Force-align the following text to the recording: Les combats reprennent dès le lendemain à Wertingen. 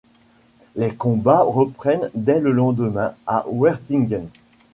Les 0.75 0.95
combats 0.95 1.43
reprennent 1.43 2.09
dès 2.15 2.39
le 2.39 2.51
lendemain 2.51 3.13
à 3.27 3.45
Wertingen. 3.47 4.27